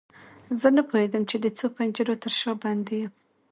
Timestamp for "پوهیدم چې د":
0.89-1.45